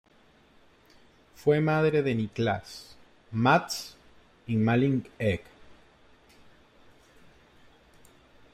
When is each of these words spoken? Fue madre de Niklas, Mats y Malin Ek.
Fue 1.35 1.61
madre 1.61 2.01
de 2.01 2.15
Niklas, 2.15 2.95
Mats 3.31 3.95
y 4.47 4.55
Malin 4.55 5.07
Ek. 5.19 5.43